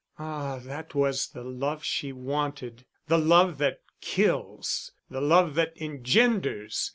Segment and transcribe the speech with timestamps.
[0.17, 5.73] Ah, that was the love she wanted the love that kills and the love that
[5.79, 6.89] engenders.